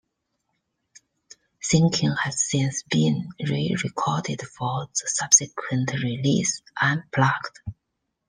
"Sinking" 1.61 2.15
has 2.23 2.49
since 2.49 2.81
been 2.81 3.29
re-recorded 3.39 4.41
for 4.41 4.87
the 4.87 5.07
subsequent 5.07 5.93
release 6.01 6.63
"Unplugged". 6.81 7.59